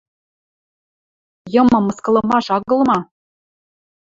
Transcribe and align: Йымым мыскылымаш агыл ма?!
Йымым 1.53 1.83
мыскылымаш 1.87 2.47
агыл 2.55 2.81
ма?! 2.89 2.99